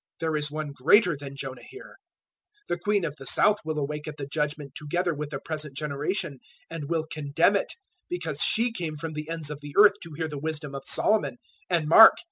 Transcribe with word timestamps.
there 0.19 0.35
is 0.35 0.49
One 0.49 0.71
greater 0.73 1.15
than 1.15 1.35
Jonah 1.35 1.61
here. 1.69 1.97
012:042 2.67 2.67
The 2.69 2.79
Queen 2.79 3.05
of 3.05 3.15
the 3.17 3.27
south 3.27 3.57
will 3.63 3.77
awake 3.77 4.07
at 4.07 4.17
the 4.17 4.25
Judgement 4.25 4.73
together 4.73 5.13
with 5.13 5.29
the 5.29 5.39
present 5.39 5.77
generation, 5.77 6.39
and 6.71 6.89
will 6.89 7.05
condemn 7.05 7.55
it; 7.55 7.73
because 8.09 8.41
she 8.41 8.71
came 8.71 8.97
from 8.97 9.13
the 9.13 9.29
ends 9.29 9.51
of 9.51 9.61
the 9.61 9.75
earth 9.77 9.99
to 10.01 10.13
hear 10.17 10.27
the 10.27 10.39
wisdom 10.39 10.73
of 10.73 10.85
Solomon, 10.87 11.37
and 11.69 11.87
mark! 11.87 12.15